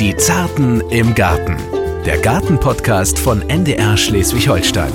[0.00, 1.58] Die Zarten im Garten.
[2.06, 4.90] Der Gartenpodcast von NDR Schleswig-Holstein.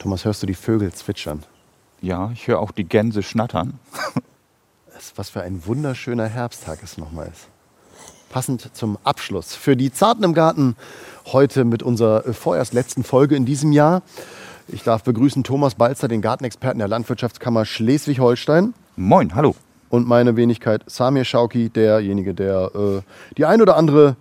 [0.00, 1.44] Thomas, hörst du die Vögel zwitschern?
[2.00, 3.78] Ja, ich höre auch die Gänse schnattern.
[5.14, 7.46] Was für ein wunderschöner Herbsttag es nochmal ist.
[8.28, 10.74] Passend zum Abschluss für die Zarten im Garten
[11.26, 14.02] heute mit unserer vorerst letzten Folge in diesem Jahr.
[14.66, 18.74] Ich darf begrüßen Thomas Balzer, den Gartenexperten der Landwirtschaftskammer Schleswig-Holstein.
[18.96, 19.54] Moin, hallo.
[19.90, 23.00] Und meine Wenigkeit Samir Schauki, derjenige, der äh,
[23.36, 24.16] die ein oder andere,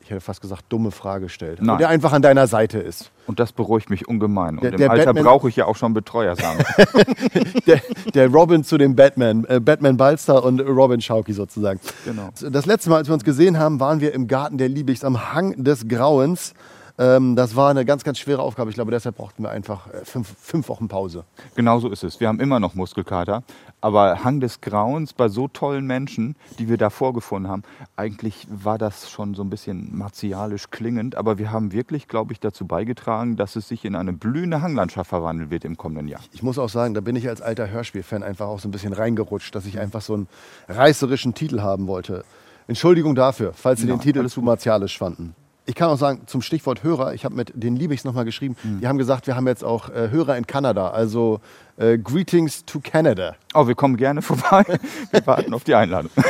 [0.00, 1.60] ich hätte fast gesagt, dumme Frage stellt.
[1.60, 1.70] Nein.
[1.74, 3.10] Und der einfach an deiner Seite ist.
[3.26, 4.56] Und das beruhigt mich ungemein.
[4.56, 6.64] Und Der- im der Alter Batman- brauche ich ja auch schon Betreuer, Samuel.
[7.66, 7.80] Der,
[8.12, 9.44] der Robin zu dem Batman.
[9.48, 11.78] Äh, Batman Balster und Robin Schauki sozusagen.
[12.04, 12.30] Genau.
[12.50, 15.32] Das letzte Mal, als wir uns gesehen haben, waren wir im Garten der Liebigs am
[15.32, 16.54] Hang des Grauens.
[17.02, 18.70] Ähm, das war eine ganz, ganz schwere Aufgabe.
[18.70, 21.24] Ich glaube, deshalb brauchten wir einfach äh, fünf, fünf Wochen Pause.
[21.56, 22.20] genau so ist es.
[22.20, 23.42] Wir haben immer noch Muskelkater.
[23.80, 27.64] Aber Hang des Grauens bei so tollen Menschen, die wir da vorgefunden haben,
[27.96, 31.16] eigentlich war das schon so ein bisschen martialisch klingend.
[31.16, 35.08] Aber wir haben wirklich, glaube ich, dazu beigetragen, dass es sich in eine blühende Hanglandschaft
[35.10, 36.20] verwandeln wird im kommenden Jahr.
[36.30, 38.92] Ich muss auch sagen, da bin ich als alter Hörspielfan einfach auch so ein bisschen
[38.92, 40.28] reingerutscht, dass ich einfach so einen
[40.68, 42.24] reißerischen Titel haben wollte.
[42.68, 45.34] Entschuldigung dafür, falls Sie Ja, den Titel zu martialisch fanden.
[45.64, 48.80] Ich kann auch sagen, zum Stichwort Hörer, ich habe mit den Liebigs nochmal geschrieben, Hm.
[48.80, 51.40] die haben gesagt, wir haben jetzt auch äh, Hörer in Kanada, also
[51.76, 53.36] äh, Greetings to Canada.
[53.54, 54.64] Oh, wir kommen gerne vorbei.
[55.12, 56.10] Wir warten auf die Einladung.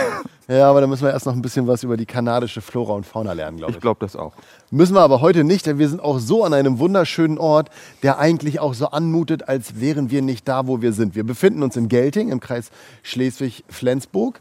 [0.48, 3.06] Ja, aber da müssen wir erst noch ein bisschen was über die kanadische Flora und
[3.06, 3.77] Fauna lernen, glaube ich.
[3.77, 4.33] Ich glaube das auch.
[4.72, 7.70] Müssen wir aber heute nicht, denn wir sind auch so an einem wunderschönen Ort,
[8.02, 11.14] der eigentlich auch so anmutet, als wären wir nicht da, wo wir sind.
[11.14, 12.70] Wir befinden uns in Gelting im Kreis
[13.05, 14.41] Schleswig-Flensburg.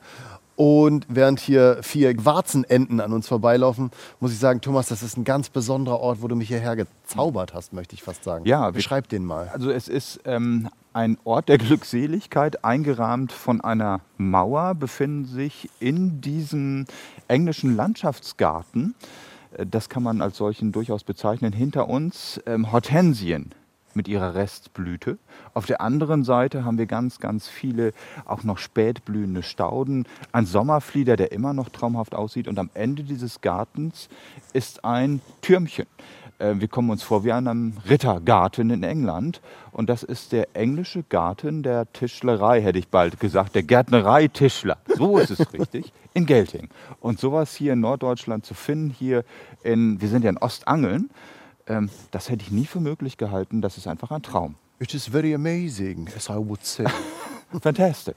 [0.62, 5.24] Und während hier vier Warzenenten an uns vorbeilaufen, muss ich sagen, Thomas, das ist ein
[5.24, 8.46] ganz besonderer Ort, wo du mich hierher gezaubert hast, möchte ich fast sagen.
[8.46, 9.50] Ja, beschreib den mal.
[9.52, 16.22] Also es ist ähm, ein Ort der Glückseligkeit, eingerahmt von einer Mauer, befinden sich in
[16.22, 16.86] diesem
[17.28, 18.94] englischen Landschaftsgarten.
[19.58, 21.54] Äh, Das kann man als solchen durchaus bezeichnen.
[21.54, 23.56] Hinter uns ähm, Hortensien
[23.96, 25.18] mit ihrer Restblüte.
[25.54, 27.94] Auf der anderen Seite haben wir ganz, ganz viele
[28.26, 30.06] auch noch spätblühende Stauden.
[30.32, 32.48] Ein Sommerflieder, der immer noch traumhaft aussieht.
[32.48, 34.10] Und am Ende dieses Gartens
[34.54, 35.88] ist ein Türmchen.
[36.40, 39.42] Äh, Wir kommen uns vor wie an einem Rittergarten in England.
[39.72, 44.78] Und das ist der englische Garten der Tischlerei, hätte ich bald gesagt, der Gärtnerei-Tischler.
[44.98, 46.70] So ist es richtig, in Gelting.
[47.00, 49.24] Und sowas hier in Norddeutschland zu finden, hier
[49.64, 51.10] in, wir sind ja in Ostangeln,
[51.68, 53.62] ähm, das hätte ich nie für möglich gehalten.
[53.62, 54.56] Das ist einfach ein Traum.
[54.80, 56.86] It is very amazing, as I would say.
[57.62, 58.16] Fantastic.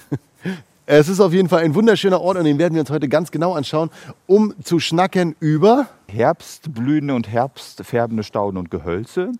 [0.86, 3.30] es ist auf jeden Fall ein wunderschöner Ort und den werden wir uns heute ganz
[3.30, 3.90] genau anschauen,
[4.26, 9.32] um zu schnacken über Herbstblühende und herbstfärbende Stauden und Gehölze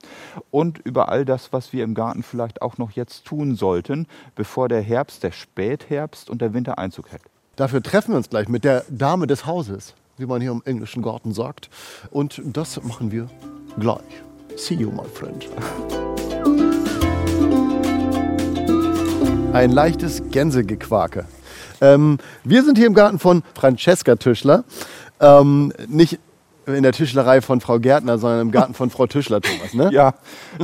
[0.50, 4.06] und über all das, was wir im Garten vielleicht auch noch jetzt tun sollten,
[4.36, 7.22] bevor der Herbst, der Spätherbst und der Winter Einzug hält.
[7.56, 11.02] Dafür treffen wir uns gleich mit der Dame des Hauses, wie man hier im englischen
[11.02, 11.70] Garten sagt.
[12.10, 13.28] Und das machen wir
[13.78, 14.00] gleich.
[14.56, 15.48] See you, my friend.
[19.54, 21.24] Ein leichtes Gänsegequake.
[21.80, 24.64] Ähm, wir sind hier im Garten von Francesca Tischler.
[25.20, 26.18] Ähm, nicht
[26.66, 29.72] in der Tischlerei von Frau Gärtner, sondern im Garten von Frau Tischler, Thomas.
[29.72, 29.90] Ne?
[29.92, 30.14] Ja,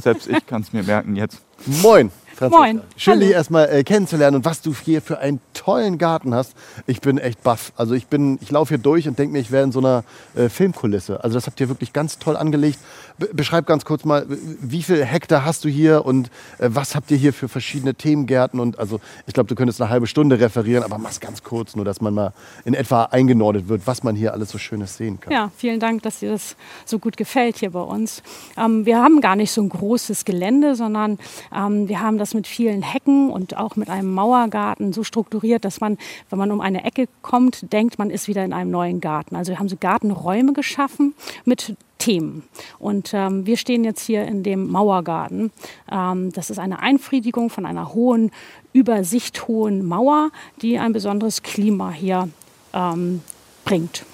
[0.01, 1.41] selbst ich kann es mir merken jetzt.
[1.83, 2.11] Moin.
[2.41, 2.83] Moin.
[2.97, 6.55] Schön, dich erstmal äh, kennenzulernen und was du hier für einen tollen Garten hast.
[6.87, 7.73] Ich bin echt baff.
[7.77, 10.05] Also ich bin, ich laufe hier durch und denke mir, ich wäre in so einer
[10.35, 11.23] äh, Filmkulisse.
[11.25, 12.79] Also das habt ihr wirklich ganz toll angelegt.
[13.19, 16.29] Be beschreib ganz kurz mal, wie viel Hektar hast du hier und
[16.59, 18.61] äh, was habt ihr hier für verschiedene Themengärten?
[18.61, 21.85] Und also ich glaube, du könntest eine halbe Stunde referieren, aber mach's ganz kurz, nur
[21.85, 22.33] dass man mal
[22.65, 25.33] in etwa eingenordet wird, was man hier alles so Schönes sehen kann.
[25.33, 28.23] Ja, vielen Dank, dass dir das so gut gefällt hier bei uns.
[28.57, 31.19] Ähm, wir haben gar nicht so ein großes Gelände, sondern
[31.55, 35.81] ähm, wir haben das mit vielen Hecken und auch mit einem Mauergarten so strukturiert, dass
[35.81, 35.97] man,
[36.31, 39.37] wenn man um eine Ecke kommt, denkt, man ist wieder in einem neuen Garten.
[39.37, 42.43] Also wir haben so Gartenräume geschaffen mit Themen.
[42.79, 45.51] Und ähm, wir stehen jetzt hier in dem Mauergarten.
[45.91, 48.31] Ähm, das ist eine Einfriedigung von einer hohen,
[48.73, 50.31] übersichthohen Mauer,
[50.63, 52.29] die ein besonderes Klima hier
[52.75, 53.23] ähm,
[53.65, 54.05] bringt.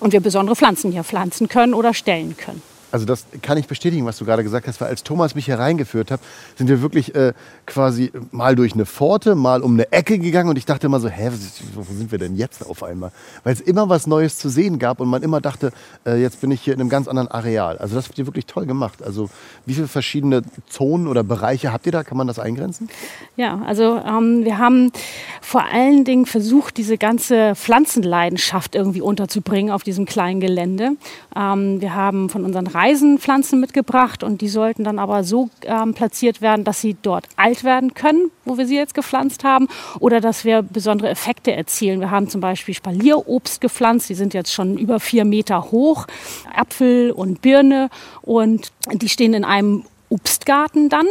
[0.00, 2.62] Und wir besondere Pflanzen hier pflanzen können oder stellen können.
[2.96, 5.58] Also das kann ich bestätigen, was du gerade gesagt hast, weil als Thomas mich hier
[5.58, 6.18] reingeführt hat,
[6.56, 7.34] sind wir wirklich äh,
[7.66, 11.10] quasi mal durch eine Pforte, mal um eine Ecke gegangen und ich dachte immer so,
[11.10, 11.30] hä,
[11.74, 13.12] wo sind wir denn jetzt auf einmal?
[13.44, 15.72] Weil es immer was Neues zu sehen gab und man immer dachte,
[16.06, 17.76] äh, jetzt bin ich hier in einem ganz anderen Areal.
[17.76, 19.02] Also das habt ihr wirklich toll gemacht.
[19.02, 19.28] Also
[19.66, 22.02] wie viele verschiedene Zonen oder Bereiche habt ihr da?
[22.02, 22.88] Kann man das eingrenzen?
[23.36, 24.90] Ja, also ähm, wir haben
[25.42, 30.92] vor allen Dingen versucht, diese ganze Pflanzenleidenschaft irgendwie unterzubringen auf diesem kleinen Gelände.
[31.36, 36.40] Ähm, wir haben von unseren Weisenpflanzen mitgebracht und die sollten dann aber so ähm, platziert
[36.40, 39.66] werden, dass sie dort alt werden können, wo wir sie jetzt gepflanzt haben,
[39.98, 41.98] oder dass wir besondere Effekte erzielen.
[41.98, 46.06] Wir haben zum Beispiel Spalierobst gepflanzt, die sind jetzt schon über vier Meter hoch,
[46.54, 47.90] Apfel und Birne
[48.22, 51.06] und die stehen in einem Obstgarten dann.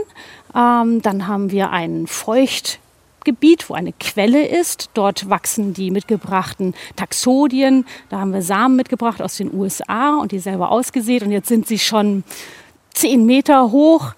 [0.55, 2.79] Ähm, dann haben wir einen Feucht
[3.25, 4.89] Gebiet, wo eine Quelle ist.
[4.93, 7.85] Dort wachsen die mitgebrachten Taxodien.
[8.09, 11.23] Da haben wir Samen mitgebracht aus den USA und die selber ausgesät.
[11.23, 12.23] Und jetzt sind sie schon
[12.93, 14.13] zehn Meter hoch.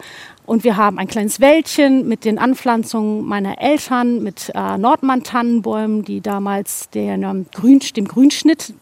[0.47, 6.21] Und wir haben ein kleines Wäldchen mit den Anpflanzungen meiner Eltern, mit äh, Nordmann-Tannenbäumen, die
[6.21, 8.73] damals den, ähm, Grün, dem Grünschnitt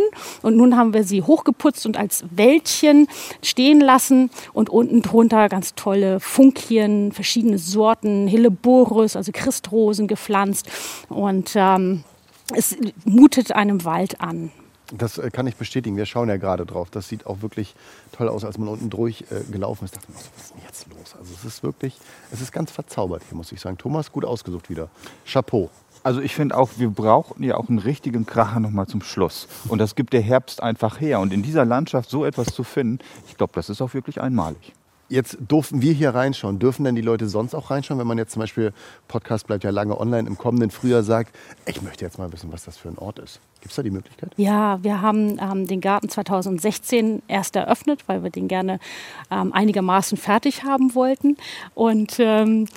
[0.00, 0.16] dienten.
[0.42, 3.08] Und nun haben wir sie hochgeputzt und als Wäldchen
[3.42, 4.30] stehen lassen.
[4.52, 10.68] Und unten drunter ganz tolle Funkien, verschiedene Sorten, Hilleborus, also Christrosen gepflanzt.
[11.08, 12.04] Und ähm,
[12.54, 14.50] es mutet einem Wald an.
[14.92, 15.96] Das äh, kann ich bestätigen.
[15.96, 16.90] Wir schauen ja gerade drauf.
[16.90, 17.74] Das sieht auch wirklich
[18.10, 19.94] toll aus, als man unten durch äh, gelaufen ist.
[19.94, 21.16] Da dachte man, was ist denn jetzt los?
[21.16, 21.96] Also es ist wirklich,
[22.32, 23.78] es ist ganz verzaubert hier, muss ich sagen.
[23.78, 24.88] Thomas, gut ausgesucht wieder.
[25.24, 25.70] Chapeau.
[26.02, 29.48] Also ich finde auch, wir brauchen ja auch einen richtigen Kracher nochmal zum Schluss.
[29.68, 31.20] Und das gibt der Herbst einfach her.
[31.20, 32.98] Und in dieser Landschaft so etwas zu finden,
[33.28, 34.72] ich glaube, das ist auch wirklich einmalig.
[35.10, 36.60] Jetzt durften wir hier reinschauen.
[36.60, 38.72] Dürfen denn die Leute sonst auch reinschauen, wenn man jetzt zum Beispiel,
[39.08, 41.34] Podcast bleibt ja lange online, im kommenden Frühjahr sagt,
[41.66, 43.40] ich möchte jetzt mal wissen, was das für ein Ort ist.
[43.60, 44.32] Gibt es da die Möglichkeit?
[44.36, 48.78] Ja, wir haben ähm, den Garten 2016 erst eröffnet, weil wir den gerne
[49.32, 51.36] ähm, einigermaßen fertig haben wollten.
[51.74, 52.68] Und ähm,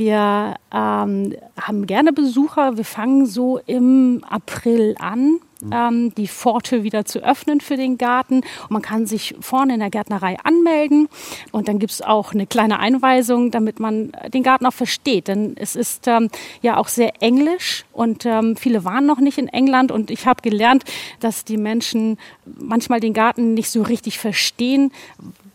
[0.00, 2.78] wir ähm, haben gerne Besucher.
[2.78, 8.36] Wir fangen so im April an ähm, die Pforte wieder zu öffnen für den Garten.
[8.36, 11.10] Und man kann sich vorne in der Gärtnerei anmelden.
[11.52, 15.28] Und dann gibt es auch eine kleine Einweisung, damit man den Garten auch versteht.
[15.28, 16.30] Denn es ist ähm,
[16.62, 19.92] ja auch sehr englisch und ähm, viele waren noch nicht in England.
[19.92, 20.84] Und ich habe gelernt,
[21.20, 22.16] dass die Menschen
[22.46, 24.92] manchmal den Garten nicht so richtig verstehen,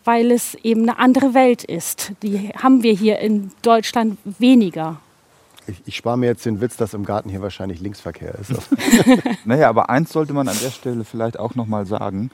[0.06, 2.14] weil es eben eine andere Welt ist.
[2.24, 4.98] Die haben wir hier in Deutschland weniger.
[5.68, 8.54] Ich, ich spare mir jetzt den Witz, dass im Garten hier wahrscheinlich Linksverkehr ist.
[9.46, 12.30] naja, aber eins sollte man an der Stelle vielleicht auch nochmal sagen.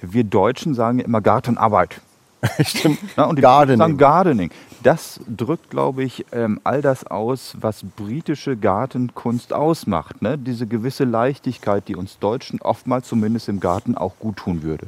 [0.00, 2.00] Wir Deutschen sagen ja immer Gartenarbeit.
[2.62, 2.98] Stimmt.
[3.18, 3.78] Ja, und die Gardening.
[3.78, 4.50] sagen Gardening.
[4.82, 10.22] Das drückt, glaube ich, ähm, all das aus, was britische Gartenkunst ausmacht.
[10.22, 10.38] Ne?
[10.38, 14.86] Diese gewisse Leichtigkeit, die uns Deutschen oftmals zumindest im Garten auch gut tun würde.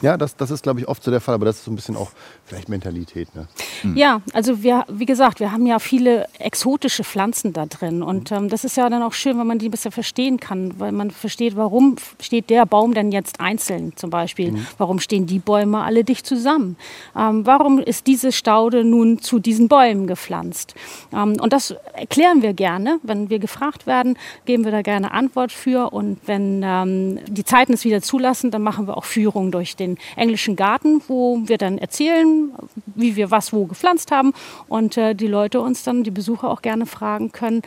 [0.00, 1.76] Ja, das, das ist, glaube ich, oft so der Fall, aber das ist so ein
[1.76, 2.10] bisschen auch
[2.44, 3.34] vielleicht Mentalität.
[3.34, 3.48] Ne?
[3.82, 3.96] Mhm.
[3.96, 8.48] Ja, also wir, wie gesagt, wir haben ja viele exotische Pflanzen da drin und ähm,
[8.48, 11.10] das ist ja dann auch schön, wenn man die ein bisschen verstehen kann, weil man
[11.10, 14.66] versteht, warum steht der Baum denn jetzt einzeln zum Beispiel, mhm.
[14.78, 16.76] warum stehen die Bäume alle dicht zusammen,
[17.16, 20.74] ähm, warum ist diese Staude nun zu diesen Bäumen gepflanzt
[21.12, 25.52] ähm, und das erklären wir gerne, wenn wir gefragt werden, geben wir da gerne Antwort
[25.52, 29.76] für und wenn ähm, die Zeiten es wieder zulassen, dann machen wir auch Führungen durch
[29.76, 32.52] den den englischen Garten, wo wir dann erzählen,
[32.86, 34.32] wie wir was wo gepflanzt haben
[34.68, 37.62] und äh, die Leute uns dann, die Besucher auch gerne fragen können,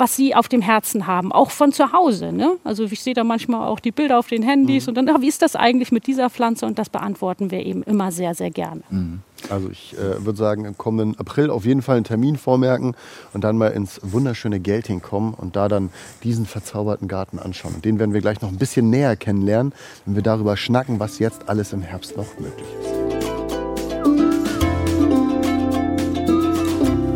[0.00, 2.32] was sie auf dem Herzen haben, auch von zu Hause.
[2.32, 2.56] Ne?
[2.64, 4.88] Also ich sehe da manchmal auch die Bilder auf den Handys mhm.
[4.88, 6.66] und dann, ach, wie ist das eigentlich mit dieser Pflanze?
[6.66, 8.82] Und das beantworten wir eben immer sehr, sehr gerne.
[8.90, 9.20] Mhm.
[9.48, 12.94] Also ich äh, würde sagen, im kommenden April auf jeden Fall einen Termin vormerken
[13.32, 15.90] und dann mal ins wunderschöne Gelting kommen und da dann
[16.22, 17.74] diesen verzauberten Garten anschauen.
[17.74, 19.72] Und den werden wir gleich noch ein bisschen näher kennenlernen,
[20.04, 22.89] wenn wir darüber schnacken, was jetzt alles im Herbst noch möglich ist.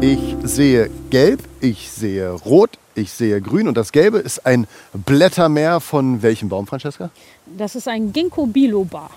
[0.06, 5.80] Ich sehe gelb, ich sehe rot, ich sehe grün und das Gelbe ist ein Blättermeer
[5.80, 7.08] von welchem Baum, Francesca?
[7.46, 9.08] Das ist ein Ginkgo biloba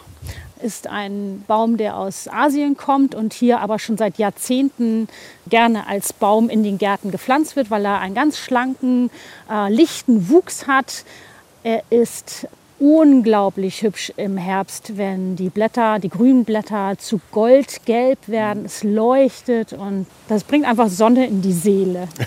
[0.63, 5.09] ist ein Baum, der aus Asien kommt und hier aber schon seit Jahrzehnten
[5.49, 9.11] gerne als Baum in den Gärten gepflanzt wird, weil er einen ganz schlanken,
[9.51, 11.03] äh, lichten Wuchs hat.
[11.63, 12.47] Er ist
[12.79, 18.65] unglaublich hübsch im Herbst, wenn die Blätter, die grünen Blätter zu goldgelb werden.
[18.65, 22.07] Es leuchtet und das bringt einfach Sonne in die Seele.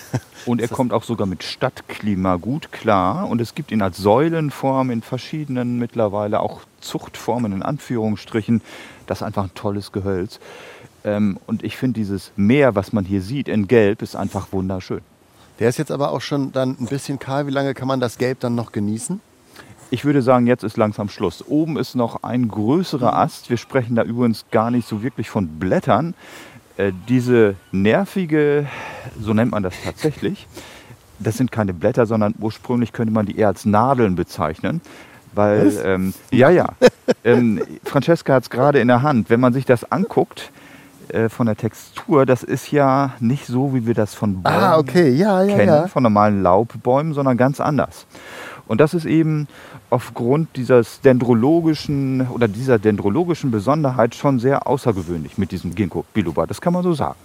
[0.47, 3.28] Und er kommt auch sogar mit Stadtklima gut klar.
[3.28, 8.62] Und es gibt ihn als Säulenform in verschiedenen mittlerweile auch Zuchtformen in Anführungsstrichen.
[9.07, 10.40] Das ist einfach ein tolles Gehölz.
[11.04, 15.02] Ähm, und ich finde dieses Meer, was man hier sieht in Gelb, ist einfach wunderschön.
[15.59, 17.47] Der ist jetzt aber auch schon dann ein bisschen kahl.
[17.47, 19.21] Wie lange kann man das Gelb dann noch genießen?
[19.93, 21.45] Ich würde sagen, jetzt ist langsam Schluss.
[21.49, 23.51] Oben ist noch ein größerer Ast.
[23.51, 26.15] Wir sprechen da übrigens gar nicht so wirklich von Blättern.
[26.77, 28.67] Äh, diese nervige,
[29.21, 30.47] so nennt man das tatsächlich,
[31.19, 34.81] das sind keine Blätter, sondern ursprünglich könnte man die eher als Nadeln bezeichnen.
[35.33, 36.69] Weil, ähm, ja, ja.
[37.25, 39.29] ähm, Francesca hat es gerade in der Hand.
[39.29, 40.53] Wenn man sich das anguckt,
[41.09, 44.65] äh, von der Textur, das ist ja nicht so, wie wir das von ah, Bäumen
[44.65, 45.11] ah, okay.
[45.11, 45.89] ja, ja, kennen, ja.
[45.89, 48.07] von normalen Laubbäumen, sondern ganz anders.
[48.71, 49.49] Und das ist eben
[49.91, 56.47] aufgrund dieses dendrologischen oder dieser dendrologischen Besonderheit schon sehr außergewöhnlich mit diesem Ginkgo biloba.
[56.47, 57.19] Das kann man so sagen.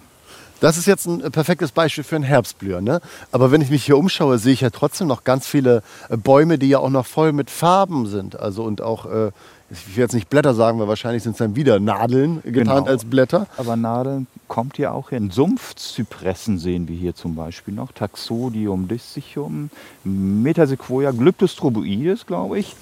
[0.58, 2.80] Das ist jetzt ein perfektes Beispiel für einen Herbstblüher.
[2.80, 3.00] Ne?
[3.30, 6.58] Aber wenn ich mich hier umschaue, sehe ich ja trotzdem noch ganz viele äh, Bäume,
[6.58, 8.40] die ja auch noch voll mit Farben sind.
[8.40, 9.30] Also und auch, äh,
[9.70, 12.84] ich will jetzt nicht Blätter sagen, weil wahrscheinlich sind es dann wieder Nadeln getarnt Genau.
[12.84, 13.46] als Blätter.
[13.56, 15.30] Aber Nadeln kommt hier auch hin.
[15.30, 17.92] Sumpfzypressen sehen wir hier zum Beispiel noch.
[17.92, 19.70] Taxodium distichum,
[20.04, 22.76] Metasequoia glyptostroboides, glaube ich.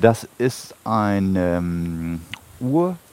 [0.00, 2.20] Das ist ein ähm,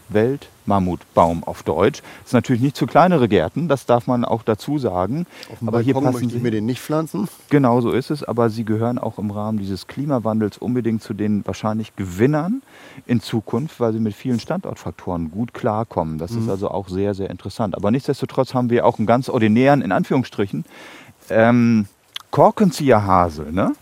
[0.10, 2.02] Urwelt-Mammutbaum auf Deutsch.
[2.26, 5.26] Ist natürlich nicht zu kleinere Gärten, das darf man auch dazu sagen.
[5.52, 7.28] Auf dem Aber hier Balkon passen möchte ich mir den nicht pflanzen.
[7.50, 11.46] Genau so ist es, aber sie gehören auch im Rahmen dieses Klimawandels unbedingt zu den
[11.46, 12.62] wahrscheinlich Gewinnern
[13.06, 16.18] in Zukunft, weil sie mit vielen Standortfaktoren gut klarkommen.
[16.18, 17.76] Das ist also auch sehr, sehr interessant.
[17.76, 20.66] Aber nichtsdestotrotz haben wir auch einen ganz ordinären, in Anführungsstrichen,
[21.30, 21.88] ähm,
[22.32, 23.74] Korkenzieherhasel, ne?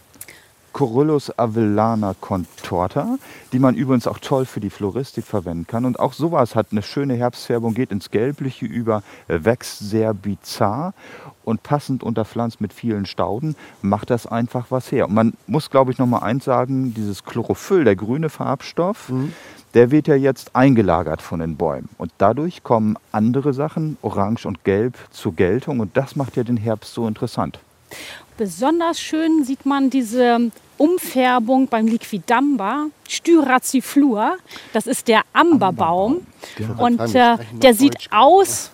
[0.75, 3.17] Corylus avellana contorta,
[3.53, 5.86] die man übrigens auch toll für die Floristik verwenden kann.
[5.86, 10.94] Und auch sowas hat eine schöne Herbstfärbung, geht ins Gelbliche über, äh, wächst sehr bizarr
[11.46, 15.08] und passend unterpflanzt mit vielen Stauden, macht das einfach was her.
[15.08, 19.10] Und man muss, glaube ich, noch mal eins sagen, dieses Chlorophyll, der grüne Farbstoff,
[19.75, 21.88] der wird ja jetzt eingelagert von den Bäumen.
[21.98, 25.79] Und dadurch kommen andere Sachen, Orange und Gelb, zur Geltung.
[25.79, 27.60] Und das macht ja den Herbst so interessant.
[28.38, 34.36] Besonders schön sieht man diese Umfärbung beim Liquidamba, Styraciflua.
[34.74, 36.27] Das ist der Amberbaum.
[36.77, 38.72] Und äh, der sieht aus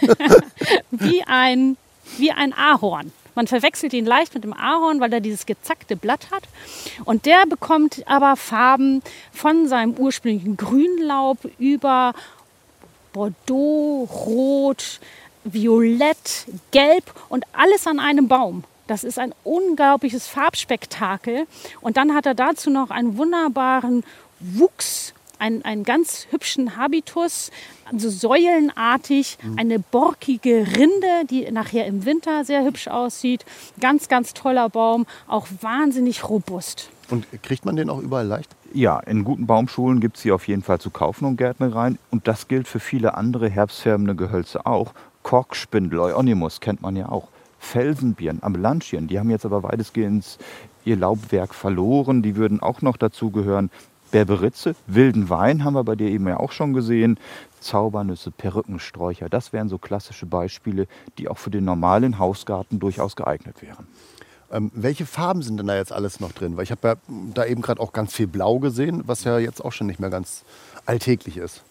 [0.90, 1.76] wie ein,
[2.16, 3.12] wie ein Ahorn.
[3.34, 6.44] Man verwechselt ihn leicht mit dem Ahorn, weil er dieses gezackte Blatt hat.
[7.04, 12.14] Und der bekommt aber Farben von seinem ursprünglichen Grünlaub über
[13.12, 15.00] Bordeaux, Rot,
[15.44, 18.64] Violett, Gelb und alles an einem Baum.
[18.86, 21.46] Das ist ein unglaubliches Farbspektakel.
[21.80, 24.04] Und dann hat er dazu noch einen wunderbaren
[24.40, 27.50] Wuchs, einen, einen ganz hübschen Habitus,
[27.90, 33.44] also säulenartig, eine borkige Rinde, die nachher im Winter sehr hübsch aussieht.
[33.80, 36.90] Ganz, ganz toller Baum, auch wahnsinnig robust.
[37.08, 38.50] Und kriegt man den auch überall leicht?
[38.72, 41.98] Ja, in guten Baumschulen gibt es sie auf jeden Fall zu kaufen und Gärtnereien.
[42.10, 44.92] Und das gilt für viele andere herbstfärbende Gehölze auch.
[45.22, 47.28] Korkspindel, Euonymus kennt man ja auch.
[47.66, 50.38] Felsenbirnen, Ambulantien, die haben jetzt aber weitestgehend
[50.84, 52.22] ihr Laubwerk verloren.
[52.22, 53.70] Die würden auch noch dazu gehören.
[54.12, 57.18] Berberitze, wilden Wein haben wir bei dir eben ja auch schon gesehen.
[57.60, 60.86] Zaubernüsse, Perückensträucher, das wären so klassische Beispiele,
[61.18, 63.88] die auch für den normalen Hausgarten durchaus geeignet wären.
[64.52, 66.56] Ähm, welche Farben sind denn da jetzt alles noch drin?
[66.56, 66.94] Weil ich habe ja
[67.34, 70.10] da eben gerade auch ganz viel Blau gesehen, was ja jetzt auch schon nicht mehr
[70.10, 70.44] ganz
[70.86, 71.64] alltäglich ist.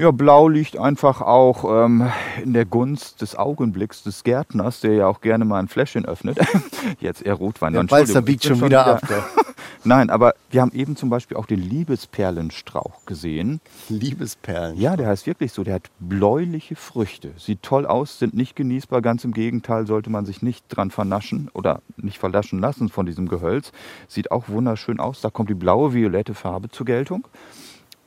[0.00, 2.08] Ja, Blau liegt einfach auch ähm,
[2.40, 6.38] in der Gunst des Augenblicks des Gärtners, der ja auch gerne mal ein Fläschchen öffnet.
[7.00, 7.72] Jetzt eher Rotwein.
[7.72, 9.02] Der Balzer biegt ich bin schon wieder ab.
[9.84, 13.60] Nein, aber wir haben eben zum Beispiel auch den Liebesperlenstrauch gesehen.
[13.88, 14.76] Liebesperlen.
[14.76, 15.64] Ja, der heißt wirklich so.
[15.64, 17.32] Der hat bläuliche Früchte.
[17.36, 19.02] Sieht toll aus, sind nicht genießbar.
[19.02, 23.26] Ganz im Gegenteil, sollte man sich nicht dran vernaschen oder nicht vernaschen lassen von diesem
[23.26, 23.72] Gehölz.
[24.06, 25.20] Sieht auch wunderschön aus.
[25.22, 27.26] Da kommt die blaue, violette Farbe zur Geltung.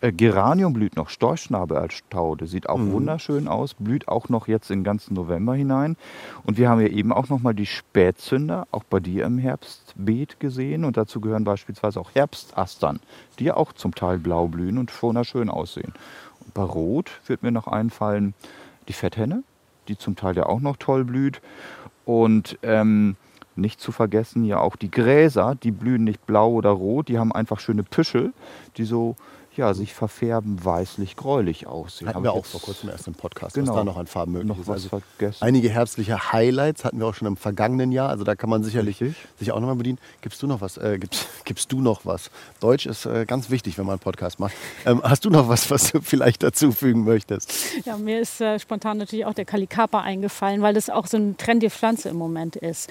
[0.01, 4.71] Äh, Geranium blüht noch, Storchschnabel als Staude, sieht auch wunderschön aus, blüht auch noch jetzt
[4.71, 5.95] in den ganzen November hinein.
[6.43, 10.39] Und wir haben ja eben auch noch mal die Spätzünder, auch bei dir im Herbstbeet
[10.39, 10.85] gesehen.
[10.85, 12.99] Und dazu gehören beispielsweise auch Herbstastern,
[13.37, 15.93] die ja auch zum Teil blau blühen und wunderschön aussehen.
[16.39, 18.33] Und bei Rot wird mir noch einfallen
[18.87, 19.43] die Fetthenne,
[19.87, 21.41] die zum Teil ja auch noch toll blüht.
[22.05, 23.15] Und ähm,
[23.55, 27.31] nicht zu vergessen ja auch die Gräser, die blühen nicht blau oder rot, die haben
[27.31, 28.33] einfach schöne Püschel,
[28.77, 29.15] die so
[29.57, 32.07] ja, sich verfärben weißlich-gräulich aussehen.
[32.07, 33.69] Hatten Hab wir auch jetzt vor kurzem erst im Podcast, Genau.
[33.71, 34.67] was da noch an Farben möglich noch ist.
[34.67, 35.43] was Also vergessen.
[35.43, 38.09] einige herbstliche Highlights hatten wir auch schon im vergangenen Jahr.
[38.09, 39.17] Also da kann man sicherlich Richtig.
[39.39, 39.97] sich auch nochmal bedienen.
[40.21, 40.77] Gibst du noch was?
[40.77, 42.31] Äh, gibst, gibst du noch was?
[42.61, 44.53] Deutsch ist äh, ganz wichtig, wenn man einen Podcast macht.
[44.85, 47.53] Ähm, hast du noch was, was du vielleicht dazufügen möchtest?
[47.85, 51.35] Ja, mir ist äh, spontan natürlich auch der Kalikapa eingefallen, weil das auch so eine
[51.35, 52.89] trendige Pflanze im Moment ist.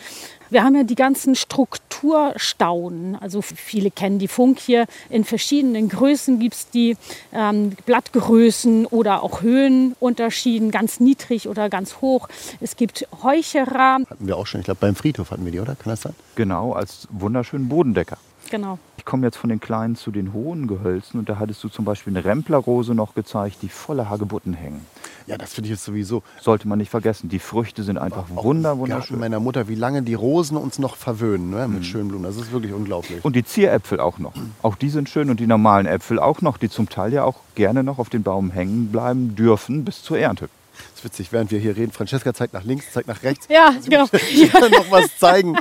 [0.50, 3.16] Wir haben ja die ganzen Strukturstauden.
[3.20, 4.86] Also viele kennen die Funk hier.
[5.08, 6.96] In verschiedenen Größen gibt es die
[7.32, 12.28] ähm, Blattgrößen oder auch Höhenunterschieden, ganz niedrig oder ganz hoch.
[12.60, 13.98] Es gibt Heucherer.
[14.10, 14.60] Hatten wir auch schon.
[14.60, 15.76] Ich glaube, beim Friedhof hatten wir die, oder?
[15.76, 16.14] Kann das sein?
[16.34, 18.18] Genau, als wunderschönen Bodendecker.
[18.50, 18.80] Genau.
[18.96, 21.84] Ich komme jetzt von den kleinen zu den hohen Gehölzen und da hattest du zum
[21.84, 24.84] Beispiel eine Remplerrose noch gezeigt, die voller Hagebutten hängen.
[25.30, 26.24] Ja, das finde ich jetzt sowieso.
[26.40, 27.28] Sollte man nicht vergessen.
[27.28, 29.20] Die Früchte sind einfach wunder, Garten wunderschön.
[29.20, 32.24] meiner Mutter, wie lange die Rosen uns noch verwöhnen ne, mit schönen Blumen.
[32.24, 33.24] Das ist wirklich unglaublich.
[33.24, 34.32] Und die Zieräpfel auch noch.
[34.62, 37.36] Auch die sind schön und die normalen Äpfel auch noch, die zum Teil ja auch
[37.54, 40.48] gerne noch auf den Baum hängen bleiben dürfen bis zur Ernte.
[40.74, 41.92] Das ist witzig, während wir hier reden.
[41.92, 43.46] Francesca zeigt nach links, zeigt nach rechts.
[43.48, 44.06] Ja, genau.
[44.32, 45.54] Ich kann noch was zeigen.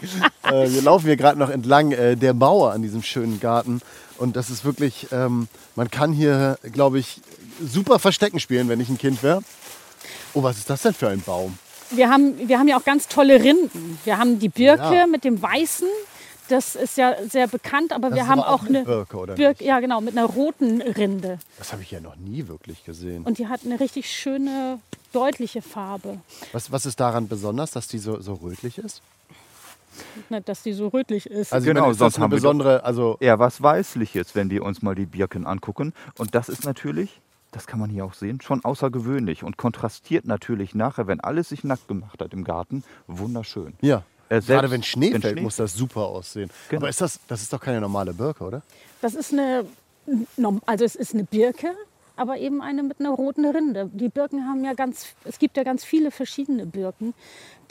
[0.51, 3.81] äh, wir laufen hier gerade noch entlang äh, der Mauer an diesem schönen Garten.
[4.19, 7.21] Und das ist wirklich, ähm, man kann hier, glaube ich,
[7.65, 9.41] super Verstecken spielen, wenn ich ein Kind wäre.
[10.33, 11.57] Oh, was ist das denn für ein Baum?
[11.91, 13.97] Wir haben, wir haben ja auch ganz tolle Rinden.
[14.05, 15.07] Wir haben die Birke Ja.
[15.07, 15.87] mit dem Weißen.
[16.49, 19.35] Das ist ja sehr bekannt, aber Das wir haben aber auch auch eine Birke, oder
[19.35, 21.37] Birke, ja genau, mit einer roten Rinde.
[21.59, 23.23] Das habe ich ja noch nie wirklich gesehen.
[23.23, 24.79] Und die hat eine richtig schöne,
[25.13, 26.17] deutliche Farbe.
[26.51, 29.01] Was, was ist daran besonders, dass die so, so rötlich ist?
[30.29, 31.53] Nicht, dass die so rötlich ist.
[31.53, 34.49] Also Genau, ich meine, ist das sonst haben wir besondere, also eher was Weißliches, wenn
[34.49, 35.93] wir uns mal die Birken angucken.
[36.17, 40.75] Und das ist natürlich, das kann man hier auch sehen, schon außergewöhnlich und kontrastiert natürlich
[40.75, 43.73] nachher, wenn alles sich nackt gemacht hat im Garten, wunderschön.
[43.81, 44.03] ja.
[44.31, 46.51] Äh, Gerade wenn Schnee wenn fällt, Schnee- muss das super aussehen.
[46.69, 46.81] Genau.
[46.81, 48.61] Aber ist das, das ist doch keine normale Birke, oder?
[49.01, 49.65] Das ist eine,
[50.67, 51.73] also es ist eine Birke,
[52.19, 53.89] aber eben eine mit einer roten Rinde.
[53.93, 57.13] Die Birken haben ja ganz, es gibt ja ganz viele verschiedene Birken,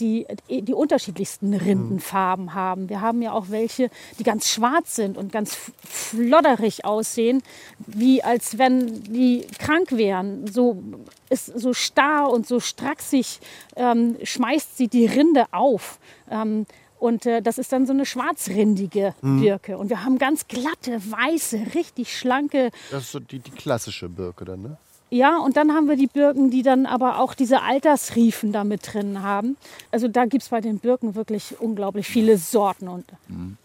[0.00, 2.88] die die unterschiedlichsten Rindenfarben haben.
[2.88, 7.42] Wir haben ja auch welche, die ganz schwarz sind und ganz flodderig aussehen,
[7.86, 10.46] wie als wenn die krank wären.
[10.46, 10.82] So
[11.30, 13.40] ist so starr und so stracksig
[13.76, 15.98] ähm, schmeißt sie die Rinde auf.
[16.30, 16.66] Ähm,
[17.00, 19.78] und äh, das ist dann so eine schwarzrindige Birke.
[19.78, 22.70] Und wir haben ganz glatte, weiße, richtig schlanke.
[22.90, 24.76] Das ist so die, die klassische Birke dann, ne?
[25.10, 28.92] Ja, und dann haben wir die Birken, die dann aber auch diese Altersriefen da mit
[28.92, 29.56] drin haben.
[29.90, 32.88] Also da gibt es bei den Birken wirklich unglaublich viele Sorten.
[32.88, 33.06] Und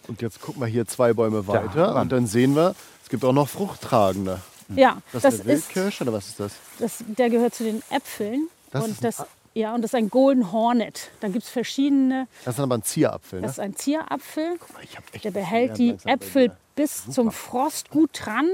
[0.07, 2.03] Und jetzt gucken wir hier zwei Bäume weiter Mann.
[2.03, 4.39] und dann sehen wir, es gibt auch noch Fruchttragende.
[4.73, 6.53] ja, Das, das ist eine ist, Wildkirsche oder was ist das?
[6.79, 8.47] das, der gehört zu den Äpfeln.
[8.71, 11.12] Das ist und ein das, ja, und das ist ein Golden Hornet.
[11.19, 12.27] Da gibt es verschiedene.
[12.45, 13.48] Das ist aber ein Zierapfel, ne?
[13.48, 14.60] Das ist ein Zierapfel.
[14.81, 18.50] Ich hab echt Der behält die Äpfel bis zum Frost gut dran.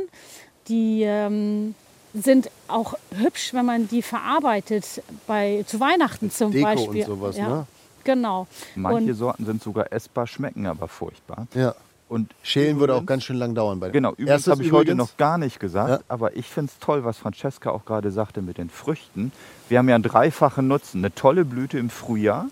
[0.68, 1.74] Die ähm,
[2.14, 7.06] sind auch hübsch, wenn man die verarbeitet, bei, zu Weihnachten zum Deko und Beispiel.
[7.06, 7.68] sowas, ja, ne?
[8.04, 8.48] Genau.
[8.76, 11.48] Manche und Sorten sind sogar essbar, schmecken aber furchtbar.
[11.54, 11.76] Ja.
[12.10, 14.92] Und Schälen würde auch übrigens- ganz schön lang dauern bei Genau, übrigens habe ich heute
[14.92, 16.00] übrigens- noch gar nicht gesagt, Ja.
[16.10, 19.32] aber ich finde es toll, was Francesca auch gerade sagte mit den Früchten.
[19.70, 20.98] Wir haben ja einen dreifachen Nutzen.
[21.02, 22.48] Eine tolle Blüte im Frühjahr,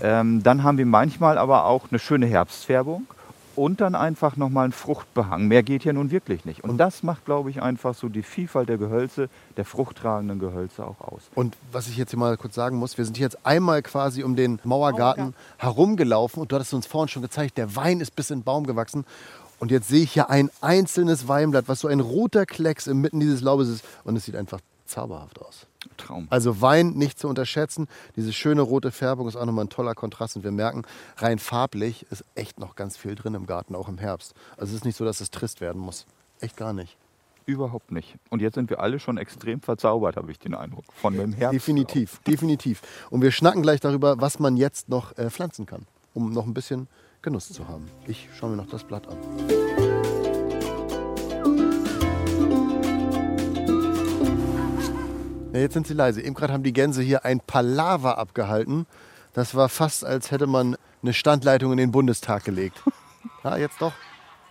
[0.00, 3.06] ähm, dann haben wir manchmal aber auch eine schöne Herbstfärbung
[3.58, 5.48] und dann einfach nochmal einen Fruchtbehang.
[5.48, 6.62] Mehr geht ja nun wirklich nicht.
[6.62, 11.00] Und, das macht, glaube ich, einfach so die Vielfalt der Gehölze, der fruchttragenden Gehölze auch
[11.00, 11.22] aus.
[11.34, 14.22] Und was ich jetzt hier mal kurz sagen muss, wir sind hier jetzt einmal quasi
[14.22, 15.34] um den Mauergarten Mauergarten.
[15.58, 18.66] herumgelaufen und du hattest uns vorhin schon gezeigt, der Wein ist bis in den Baum
[18.66, 19.04] gewachsen.
[19.58, 23.40] Und jetzt sehe ich hier ein einzelnes Weinblatt, was so ein roter Klecks inmitten dieses
[23.40, 23.84] Laubes ist.
[24.04, 25.67] Und es sieht einfach zauberhaft aus.
[25.98, 26.26] Traum.
[26.30, 27.88] Also Wein nicht zu unterschätzen.
[28.16, 30.36] Diese schöne rote Färbung ist auch nochmal ein toller Kontrast.
[30.36, 30.82] Und wir merken,
[31.16, 34.34] rein farblich ist echt noch ganz viel drin im Garten, auch im Herbst.
[34.56, 36.06] Also es ist nicht so, dass es trist werden muss.
[36.40, 36.96] Echt gar nicht.
[37.46, 38.16] Überhaupt nicht.
[38.28, 40.84] Und jetzt sind wir alle schon extrem verzaubert, habe ich den Eindruck.
[40.92, 41.54] Von dem Herbst.
[41.54, 42.82] Definitiv, definitiv.
[43.08, 46.52] Und wir schnacken gleich darüber, was man jetzt noch äh, pflanzen kann, um noch ein
[46.52, 46.88] bisschen
[47.22, 47.88] Genuss zu haben.
[48.06, 49.16] Ich schaue mir noch das Blatt an.
[55.58, 56.22] Ja, jetzt sind sie leise.
[56.22, 58.86] Eben gerade haben die Gänse hier ein Palaver abgehalten.
[59.32, 62.80] Das war fast, als hätte man eine Standleitung in den Bundestag gelegt.
[63.44, 63.92] Ja, jetzt doch.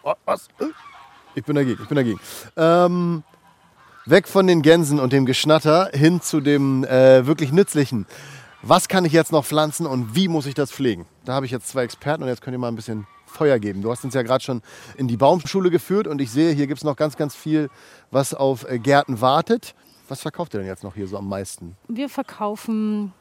[0.04, 0.48] Oh, was?
[1.36, 2.20] Ich bin dagegen, ich bin dagegen.
[2.56, 3.24] Ähm,
[4.06, 8.06] weg von den Gänsen und dem Geschnatter hin zu dem äh, wirklich Nützlichen.
[8.62, 11.06] Was kann ich jetzt noch pflanzen und wie muss ich das pflegen?
[11.26, 13.82] Da habe ich jetzt zwei Experten und jetzt könnt ihr mal ein bisschen Feuer geben.
[13.82, 14.62] Du hast uns ja gerade schon
[14.96, 17.70] in die Baumschule geführt und ich sehe, hier gibt es noch ganz, ganz viel,
[18.12, 19.76] was auf äh, Gärten wartet.
[20.10, 21.76] Was verkauft ihr denn jetzt noch hier so am meisten?
[21.88, 23.14] wir verkaufen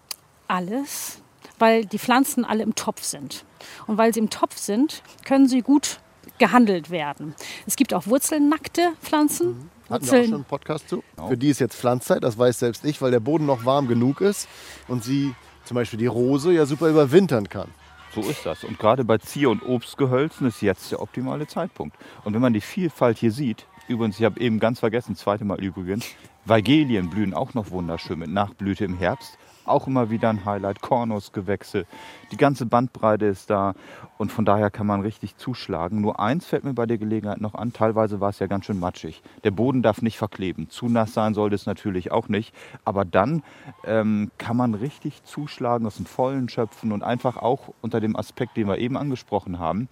[0.49, 1.21] alles,
[1.59, 3.45] weil die Pflanzen alle im Topf sind.
[3.87, 6.01] Und weil sie im Topf sind, können sie gut
[6.39, 7.35] gehandelt werden.
[7.67, 9.71] Es gibt auch wurzelnackte Pflanzen.
[9.89, 11.03] Hatten wir auch schon einen Podcast zu.
[11.29, 14.21] Für die ist jetzt Pflanzzeit, das weiß selbst ich, weil der Boden noch warm genug
[14.21, 14.49] ist
[14.89, 17.69] und sie, zum Beispiel die Rose, ja super überwintern kann.
[18.15, 18.65] So ist das.
[18.65, 21.97] Und gerade bei Zier- und Obstgehölzen ist jetzt der optimale Zeitpunkt.
[22.25, 25.63] Und wenn man die Vielfalt hier sieht, übrigens, ich habe eben ganz vergessen, zweite Mal
[25.63, 26.07] übrigens,
[26.49, 29.37] Weigelien blühen auch noch wunderschön mit Nachblüte im Herbst.
[29.65, 30.81] Auch immer wieder ein Highlight.
[30.81, 31.87] Kornusgewächse.
[32.31, 33.75] Die ganze Bandbreite ist da.
[34.17, 36.01] Und von daher kann man richtig zuschlagen.
[36.01, 37.73] Nur eins fällt mir bei der Gelegenheit noch an.
[37.73, 39.23] Teilweise war es ja ganz schön matschig.
[39.43, 40.71] Der Boden darf nicht verkleben.
[40.71, 42.55] Zu nass sein sollte es natürlich auch nicht.
[42.85, 43.43] Aber dann
[43.85, 48.57] ähm, kann man richtig zuschlagen, aus dem Vollen schöpfen und einfach auch unter dem Aspekt,
[48.57, 49.89] den wir eben angesprochen haben,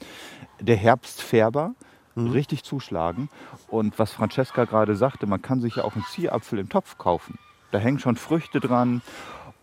[0.60, 1.74] der Herbstfärber
[2.16, 3.28] richtig zuschlagen.
[3.68, 7.38] Und was Francesca gerade sagte, man kann sich ja auch einen Zierapfel im Topf kaufen.
[7.70, 9.02] Da hängen schon Früchte dran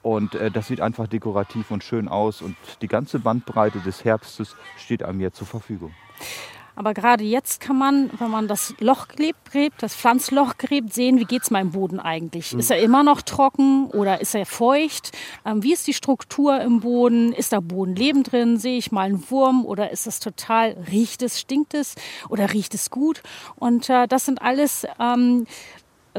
[0.02, 4.56] und äh, das sieht einfach dekorativ und schön aus und die ganze Bandbreite des Herbstes
[4.78, 5.94] steht einem hier zur Verfügung.
[6.76, 9.38] Aber gerade jetzt kann man, wenn man das Loch gräbt,
[9.80, 12.54] das Pflanzloch gräbt, sehen, wie geht es meinem Boden eigentlich.
[12.54, 15.12] Ist er immer noch trocken oder ist er feucht?
[15.46, 17.34] Ähm, wie ist die Struktur im Boden?
[17.34, 18.58] Ist da Bodenleben drin?
[18.58, 21.96] Sehe ich mal einen Wurm oder ist es total, riecht es, stinkt es
[22.30, 23.22] oder riecht es gut?
[23.56, 25.46] Und äh, das sind alles ähm,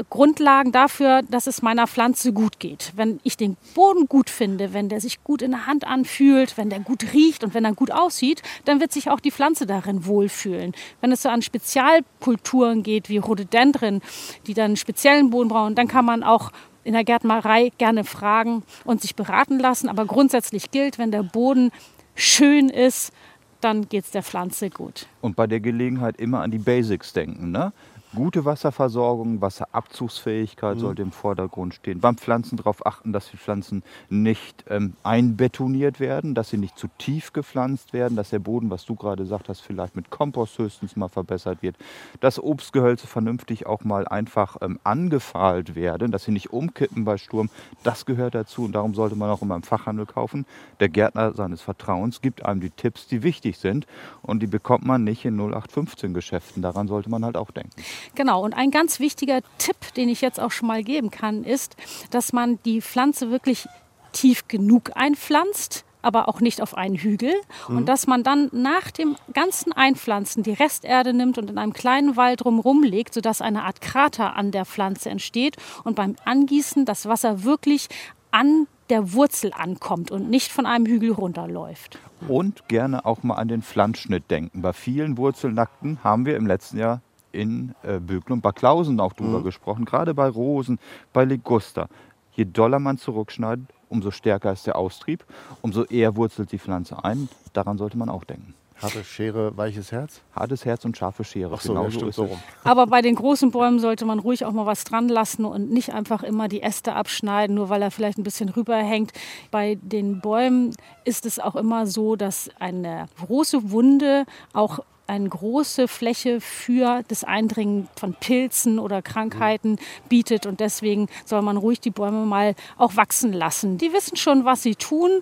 [0.09, 2.93] Grundlagen dafür, dass es meiner Pflanze gut geht.
[2.95, 6.69] Wenn ich den Boden gut finde, wenn der sich gut in der Hand anfühlt, wenn
[6.69, 10.05] der gut riecht und wenn er gut aussieht, dann wird sich auch die Pflanze darin
[10.07, 10.73] wohlfühlen.
[11.01, 14.01] Wenn es so an Spezialkulturen geht, wie Rhododendren,
[14.47, 16.51] die dann einen speziellen Boden brauchen, dann kann man auch
[16.83, 19.89] in der Gärtnerei gerne fragen und sich beraten lassen.
[19.89, 21.71] Aber grundsätzlich gilt, wenn der Boden
[22.15, 23.13] schön ist,
[23.61, 25.07] dann geht es der Pflanze gut.
[25.21, 27.51] Und bei der Gelegenheit immer an die Basics denken.
[27.51, 27.71] Ne?
[28.15, 30.79] Gute Wasserversorgung, Wasserabzugsfähigkeit mhm.
[30.79, 31.99] sollte im Vordergrund stehen.
[31.99, 36.89] Beim Pflanzen darauf achten, dass die Pflanzen nicht ähm, einbetoniert werden, dass sie nicht zu
[36.99, 40.95] tief gepflanzt werden, dass der Boden, was du gerade gesagt hast, vielleicht mit Kompost höchstens
[40.95, 41.75] mal verbessert wird,
[42.19, 47.49] dass Obstgehölze vernünftig auch mal einfach ähm, angefahlt werden, dass sie nicht umkippen bei Sturm.
[47.83, 50.45] Das gehört dazu und darum sollte man auch immer im Fachhandel kaufen.
[50.79, 53.87] Der Gärtner seines Vertrauens gibt einem die Tipps, die wichtig sind
[54.21, 56.61] und die bekommt man nicht in 0815 Geschäften.
[56.61, 57.81] Daran sollte man halt auch denken.
[58.15, 61.75] Genau, und ein ganz wichtiger Tipp, den ich jetzt auch schon mal geben kann, ist,
[62.11, 63.67] dass man die Pflanze wirklich
[64.11, 67.33] tief genug einpflanzt, aber auch nicht auf einen Hügel.
[67.67, 67.77] Mhm.
[67.77, 72.15] Und dass man dann nach dem ganzen Einpflanzen die Resterde nimmt und in einem kleinen
[72.15, 77.07] Wald drumherum legt, sodass eine Art Krater an der Pflanze entsteht und beim Angießen das
[77.07, 77.87] Wasser wirklich
[78.31, 81.99] an der Wurzel ankommt und nicht von einem Hügel runterläuft.
[82.27, 84.61] Und gerne auch mal an den Pflanzschnitt denken.
[84.61, 87.01] Bei vielen Wurzelnackten haben wir im letzten Jahr
[87.33, 89.43] in äh, Böken und Backlausen auch drüber mhm.
[89.43, 90.79] gesprochen, gerade bei Rosen,
[91.11, 91.89] bei Liguster.
[92.35, 95.25] Je doller man zurückschneidet, umso stärker ist der Austrieb,
[95.61, 97.29] umso eher wurzelt die Pflanze ein.
[97.53, 98.55] Daran sollte man auch denken.
[98.81, 100.21] Harte Schere, weiches Herz?
[100.35, 101.53] Hartes Herz und scharfe Schere.
[101.55, 102.39] Ach so, genau so ist so rum.
[102.63, 105.93] Aber bei den großen Bäumen sollte man ruhig auch mal was dran lassen und nicht
[105.93, 109.13] einfach immer die Äste abschneiden, nur weil er vielleicht ein bisschen rüberhängt.
[109.51, 115.87] Bei den Bäumen ist es auch immer so, dass eine große Wunde auch eine große
[115.87, 120.45] Fläche für das Eindringen von Pilzen oder Krankheiten bietet.
[120.45, 123.77] Und deswegen soll man ruhig die Bäume mal auch wachsen lassen.
[123.77, 125.21] Die wissen schon, was sie tun.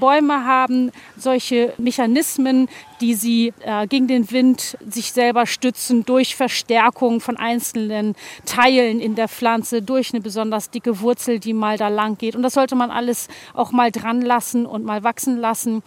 [0.00, 2.68] Bäume haben solche Mechanismen,
[3.00, 9.14] die sie äh, gegen den Wind sich selber stützen durch Verstärkung von einzelnen Teilen in
[9.14, 12.34] der Pflanze, durch eine besonders dicke Wurzel, die mal da lang geht.
[12.34, 15.82] Und das sollte man alles auch mal dran lassen und mal wachsen lassen.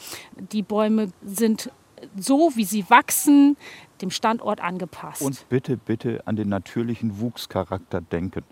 [0.51, 1.71] Die Bäume sind
[2.15, 3.57] so, wie sie wachsen,
[4.01, 5.21] dem Standort angepasst.
[5.21, 8.43] Und bitte, bitte an den natürlichen Wuchscharakter denken.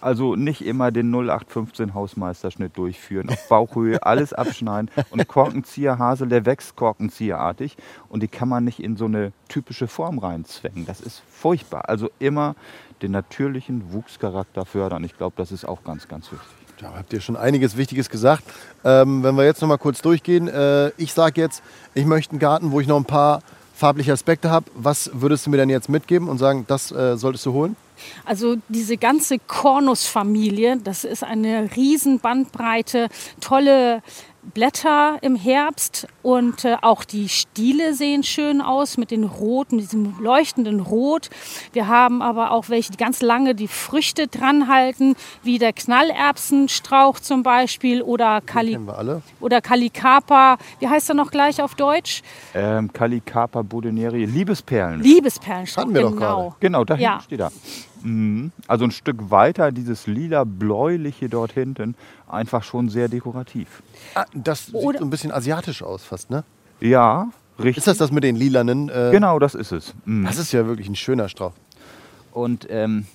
[0.00, 4.90] Also nicht immer den 0815 Hausmeisterschnitt durchführen, auf Bauchhöhe alles abschneiden.
[5.10, 7.76] Und Korkenzieherhasel, der wächst korkenzieherartig
[8.08, 10.86] und die kann man nicht in so eine typische Form reinzwängen.
[10.86, 11.88] Das ist furchtbar.
[11.88, 12.54] Also immer
[13.02, 15.02] den natürlichen Wuchscharakter fördern.
[15.04, 16.61] Ich glaube, das ist auch ganz, ganz wichtig.
[16.78, 18.42] Da habt ihr schon einiges Wichtiges gesagt.
[18.84, 20.48] Ähm, wenn wir jetzt noch mal kurz durchgehen.
[20.48, 21.62] Äh, ich sage jetzt,
[21.94, 23.42] ich möchte einen Garten, wo ich noch ein paar
[23.74, 24.66] farbliche Aspekte habe.
[24.74, 27.76] Was würdest du mir denn jetzt mitgeben und sagen, das äh, solltest du holen?
[28.24, 33.08] Also diese ganze Cornus-Familie, das ist eine riesen Bandbreite,
[33.40, 34.02] tolle
[34.42, 40.18] Blätter im Herbst und äh, auch die Stiele sehen schön aus mit den roten, diesem
[40.20, 41.30] leuchtenden Rot.
[41.72, 47.20] Wir haben aber auch welche, die ganz lange die Früchte dran halten, wie der Knallerbsenstrauch
[47.20, 48.78] zum Beispiel oder, Kali
[49.40, 50.58] oder Calicapa.
[50.80, 52.22] Wie heißt er noch gleich auf Deutsch?
[52.54, 55.00] Ähm, Calicapa bodineri, Liebesperlen.
[55.02, 56.56] Liebesperlenstrauch, genau.
[56.58, 57.20] Genau, da ja.
[57.20, 57.52] steht er.
[58.02, 58.52] Mhm.
[58.66, 61.94] Also ein Stück weiter, dieses lila-bläuliche dort hinten,
[62.28, 63.82] einfach schon sehr dekorativ.
[64.14, 66.44] Ah, das sieht Oder so ein bisschen asiatisch aus fast, ne?
[66.80, 67.78] Ja, richtig.
[67.78, 68.88] Ist das das mit den lilanen?
[68.88, 69.94] Äh genau, das ist es.
[70.04, 70.24] Mhm.
[70.24, 71.52] Das ist ja wirklich ein schöner Strauch.
[72.32, 73.06] Und ähm,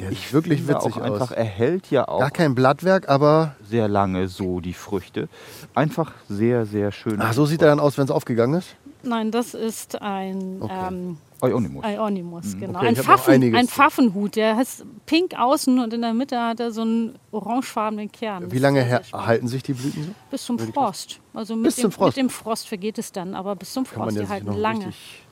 [0.00, 1.36] der sieht wirklich witzig auch einfach, aus.
[1.36, 2.20] Er hält ja auch.
[2.20, 3.54] Gar kein Blattwerk, aber.
[3.68, 5.28] Sehr lange so die Früchte.
[5.74, 7.20] Einfach sehr, sehr schön.
[7.20, 8.76] Ach, so sieht er dann aus, wenn es aufgegangen ist?
[9.02, 10.58] Nein, das ist ein.
[10.60, 10.88] Okay.
[10.88, 11.84] Ähm, Ionimus.
[11.84, 12.60] Ionimus, mhm.
[12.60, 12.78] genau.
[12.78, 16.70] Okay, ein, Pfaffen, ein Pfaffenhut, der ist pink außen und in der Mitte hat er
[16.70, 18.50] so einen orangefarbenen Kern.
[18.52, 20.10] Wie lange halten sich die Blüten so?
[20.30, 21.20] Bis zum Frost.
[21.34, 22.16] Also mit, bis dem, zum Frost.
[22.16, 24.86] mit dem Frost vergeht es dann, aber bis zum Frost, die halten lange.
[24.86, 25.22] Richtig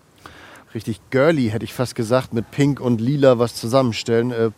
[0.74, 4.30] richtig girly, hätte ich fast gesagt, mit Pink und Lila was zusammenstellen.
[4.30, 4.50] Äh,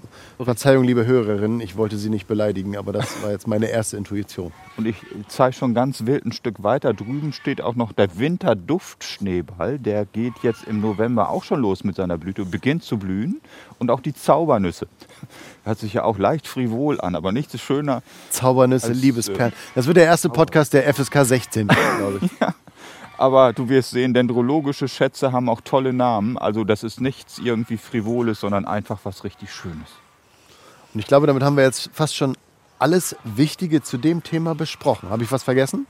[0.42, 4.52] Verzeihung, liebe Hörerinnen, ich wollte Sie nicht beleidigen, aber das war jetzt meine erste Intuition.
[4.76, 4.96] Und ich
[5.28, 6.92] zeige schon ganz wild ein Stück weiter.
[6.92, 9.78] Drüben steht auch noch der Winterduftschneeball.
[9.78, 13.40] Der geht jetzt im November auch schon los mit seiner Blüte, beginnt zu blühen.
[13.78, 14.86] Und auch die Zaubernüsse.
[15.64, 18.02] Hört sich ja auch leicht frivol an, aber nichts ist schöner.
[18.30, 19.52] Zaubernüsse, Liebesperlen.
[19.52, 22.30] Äh, das wird der erste Podcast der FSK 16, glaube ich.
[22.40, 22.54] ja.
[23.18, 26.38] Aber du wirst sehen, dendrologische Schätze haben auch tolle Namen.
[26.38, 29.88] Also das ist nichts irgendwie Frivoles, sondern einfach was richtig Schönes.
[30.92, 32.36] Und ich glaube, damit haben wir jetzt fast schon
[32.78, 35.08] alles Wichtige zu dem Thema besprochen.
[35.10, 35.86] Habe ich was vergessen?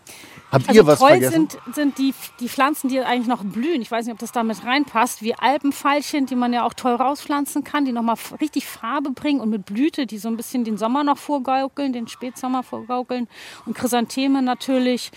[0.52, 1.48] Habt Also ihr was toll vergessen?
[1.48, 3.80] sind, sind die, die Pflanzen, die eigentlich noch blühen.
[3.80, 7.64] Ich weiß nicht, ob das damit reinpasst, wie Alpenveilchen, die man ja auch toll rauspflanzen
[7.64, 11.02] kann, die nochmal richtig Farbe bringen und mit Blüte, die so ein bisschen den Sommer
[11.02, 13.26] noch vorgaukeln, den Spätsommer vorgaukeln.
[13.64, 15.10] Und Chrysantheme natürlich.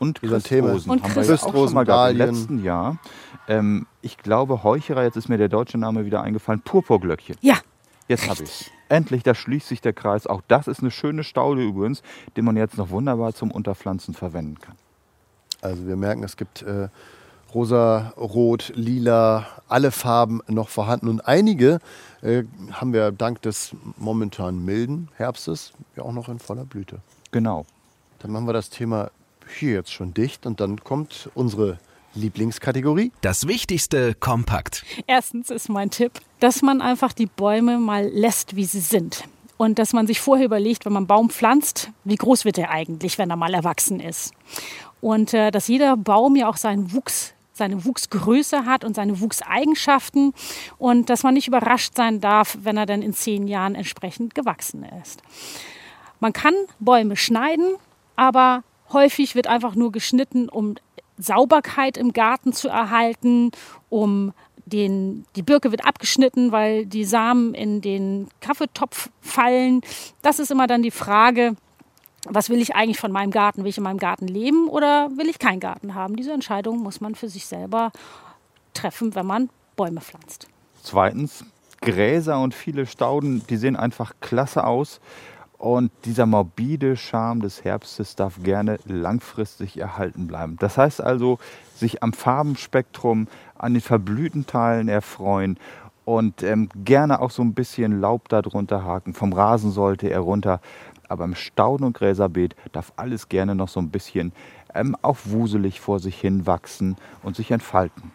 [0.00, 0.20] Und.
[0.20, 2.98] Christrosen Und haben wir ja auch Christrosen, schon mal gehabt im letzten Jahr.
[3.46, 7.36] Ähm, ich glaube, Heucherer, jetzt ist mir der deutsche Name wieder eingefallen, Purpurglöckchen.
[7.40, 7.58] Ja,
[8.10, 10.26] Jetzt habe ich Endlich, da schließt sich der Kreis.
[10.26, 12.02] Auch das ist eine schöne Staude übrigens,
[12.34, 14.74] die man jetzt noch wunderbar zum Unterpflanzen verwenden kann.
[15.62, 16.88] Also wir merken, es gibt äh,
[17.54, 21.06] rosa, rot, lila, alle Farben noch vorhanden.
[21.06, 21.78] Und einige
[22.20, 26.98] äh, haben wir dank des momentan milden Herbstes ja auch noch in voller Blüte.
[27.30, 27.64] Genau.
[28.18, 29.12] Dann machen wir das Thema
[29.52, 31.78] hier jetzt schon dicht und dann kommt unsere
[32.14, 33.12] Lieblingskategorie.
[33.20, 34.84] Das Wichtigste kompakt.
[35.06, 39.24] Erstens ist mein Tipp, dass man einfach die Bäume mal lässt, wie sie sind.
[39.56, 42.70] Und dass man sich vorher überlegt, wenn man einen Baum pflanzt, wie groß wird er
[42.70, 44.32] eigentlich, wenn er mal erwachsen ist.
[45.00, 50.32] Und äh, dass jeder Baum ja auch seinen Wuchs, seine Wuchsgröße hat und seine Wuchseigenschaften.
[50.78, 54.84] Und dass man nicht überrascht sein darf, wenn er dann in zehn Jahren entsprechend gewachsen
[55.02, 55.22] ist.
[56.20, 57.74] Man kann Bäume schneiden,
[58.16, 60.76] aber häufig wird einfach nur geschnitten, um
[61.18, 63.50] Sauberkeit im Garten zu erhalten,
[63.88, 64.32] um
[64.66, 69.80] den, die Birke wird abgeschnitten, weil die Samen in den Kaffeetopf fallen.
[70.22, 71.56] Das ist immer dann die Frage,
[72.28, 73.62] was will ich eigentlich von meinem Garten?
[73.62, 76.16] Will ich in meinem Garten leben oder will ich keinen Garten haben?
[76.16, 77.92] Diese Entscheidung muss man für sich selber
[78.74, 80.46] treffen, wenn man Bäume pflanzt.
[80.82, 81.44] Zweitens,
[81.80, 85.00] Gräser und viele Stauden, die sehen einfach klasse aus.
[85.60, 90.56] Und dieser morbide Charme des Herbstes darf gerne langfristig erhalten bleiben.
[90.58, 91.38] Das heißt also,
[91.76, 95.58] sich am Farbenspektrum, an den verblühten Teilen erfreuen
[96.06, 99.12] und ähm, gerne auch so ein bisschen Laub darunter haken.
[99.12, 100.62] Vom Rasen sollte er runter.
[101.08, 104.32] Aber im Stauden- und Gräserbeet darf alles gerne noch so ein bisschen
[104.74, 108.12] ähm, auch wuselig vor sich hin wachsen und sich entfalten.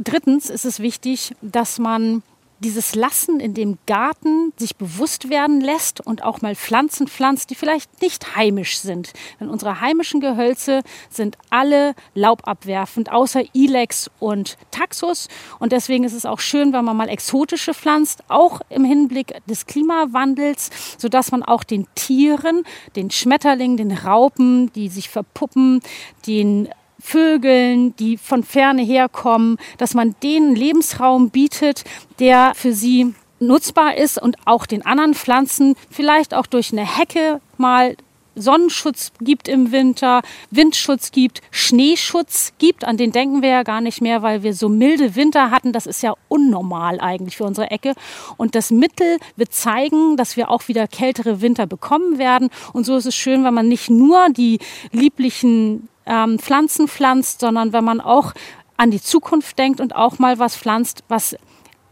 [0.00, 2.24] Drittens ist es wichtig, dass man
[2.60, 7.54] dieses Lassen in dem Garten sich bewusst werden lässt und auch mal Pflanzen pflanzt, die
[7.54, 9.12] vielleicht nicht heimisch sind.
[9.40, 15.28] Denn unsere heimischen Gehölze sind alle laubabwerfend, außer Ilex und Taxus.
[15.58, 19.66] Und deswegen ist es auch schön, wenn man mal exotische pflanzt, auch im Hinblick des
[19.66, 22.64] Klimawandels, sodass man auch den Tieren,
[22.96, 25.80] den Schmetterlingen, den Raupen, die sich verpuppen,
[26.26, 26.68] den
[27.04, 31.84] Vögeln, die von ferne herkommen, dass man denen Lebensraum bietet,
[32.18, 37.42] der für sie nutzbar ist und auch den anderen Pflanzen vielleicht auch durch eine Hecke
[37.58, 37.94] mal
[38.36, 42.84] Sonnenschutz gibt im Winter, Windschutz gibt, Schneeschutz gibt.
[42.84, 45.72] An den denken wir ja gar nicht mehr, weil wir so milde Winter hatten.
[45.72, 47.94] Das ist ja unnormal eigentlich für unsere Ecke.
[48.38, 52.48] Und das Mittel wird zeigen, dass wir auch wieder kältere Winter bekommen werden.
[52.72, 54.58] Und so ist es schön, wenn man nicht nur die
[54.90, 58.32] lieblichen ähm, Pflanzen pflanzt, sondern wenn man auch
[58.76, 61.36] an die Zukunft denkt und auch mal was pflanzt, was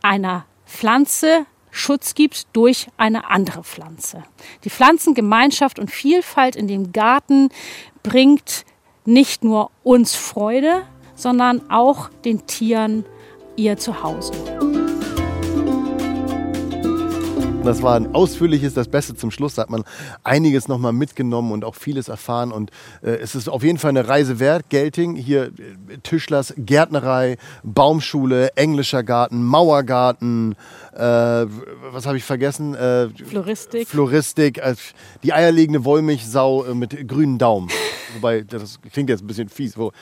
[0.03, 4.23] einer Pflanze Schutz gibt durch eine andere Pflanze.
[4.65, 7.49] Die Pflanzengemeinschaft und Vielfalt in dem Garten
[8.03, 8.65] bringt
[9.05, 10.83] nicht nur uns Freude,
[11.15, 13.05] sondern auch den Tieren
[13.57, 14.33] ihr Zuhause.
[17.65, 19.55] Das war ein ausführliches, das Beste zum Schluss.
[19.55, 19.85] Da hat man
[20.25, 22.51] einiges nochmal mitgenommen und auch vieles erfahren.
[22.51, 22.73] Und
[23.03, 24.69] äh, es ist auf jeden Fall eine Reise wert.
[24.69, 30.57] Gelting, hier äh, Tischlers, Gärtnerei, Baumschule, englischer Garten, Mauergarten,
[30.93, 32.75] äh, was habe ich vergessen?
[32.75, 33.89] Äh, Floristik.
[33.89, 34.75] Floristik, äh,
[35.23, 37.69] die eierlegende Wollmilchsau mit grünen Daumen.
[38.15, 39.93] Wobei, das klingt jetzt ein bisschen fies, wo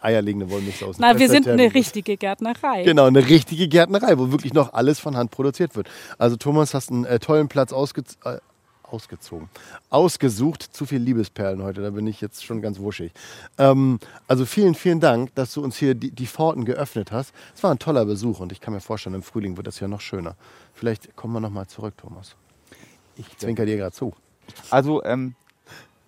[0.00, 1.00] eierlegende Wollmilchsau ist.
[1.00, 2.84] Na, wir sind eine richtige Gärtnerei.
[2.84, 5.88] Genau, eine richtige Gärtnerei, wo wirklich noch alles von Hand produziert wird.
[6.18, 8.38] Also Thomas, hast einen äh, tollen Platz ausge äh,
[8.82, 9.48] ausgezogen,
[9.90, 10.62] ausgesucht.
[10.62, 13.12] Zu viel Liebesperlen heute, da bin ich jetzt schon ganz wuschig.
[13.58, 17.34] Ähm, also vielen, vielen Dank, dass du uns hier die, die Pforten geöffnet hast.
[17.54, 19.88] Es war ein toller Besuch und ich kann mir vorstellen, im Frühling wird das ja
[19.88, 20.36] noch schöner.
[20.72, 22.36] Vielleicht kommen wir noch mal zurück, Thomas.
[23.16, 24.12] Ich zwinker dir gerade zu.
[24.70, 25.34] Also ähm,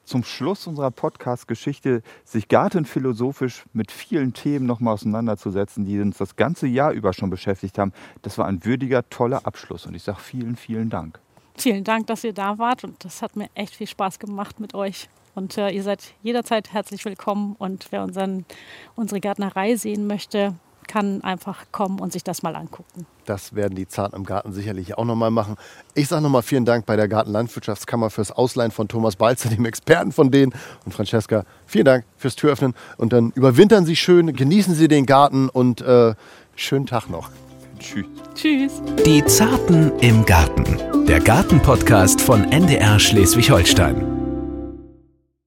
[0.07, 6.67] zum Schluss unserer Podcast-Geschichte, sich gartenphilosophisch mit vielen Themen nochmal auseinanderzusetzen, die uns das ganze
[6.67, 7.93] Jahr über schon beschäftigt haben,
[8.23, 9.85] das war ein würdiger, toller Abschluss.
[9.85, 11.19] Und ich sage vielen, vielen Dank.
[11.59, 14.75] Vielen Dank, dass ihr da wart und das hat mir echt viel Spaß gemacht mit
[14.75, 15.09] euch.
[15.35, 18.47] Und äh, ihr seid jederzeit herzlich willkommen und wer unseren,
[18.95, 20.55] unsere Gärtnerei sehen möchte,
[20.87, 23.07] kann einfach kommen und sich das mal angucken.
[23.25, 25.57] Das werden die Zarten im Garten sicherlich auch nochmal machen.
[25.95, 30.13] Ich sage nochmal vielen Dank bei der Gartenlandwirtschaftskammer fürs Ausleihen von Thomas Balzer, dem Experten
[30.13, 30.53] von denen.
[30.85, 32.75] Und Francesca, vielen Dank fürs Türöffnen.
[32.97, 36.15] Und dann überwintern Sie schön, genießen Sie den Garten und äh,
[36.55, 37.31] schönen Tag noch.
[37.79, 38.07] Tschüss.
[38.35, 38.83] Tschüss.
[39.05, 41.07] Die Zarten im Garten.
[41.07, 44.26] Der Gartenpodcast von NDR Schleswig-Holstein.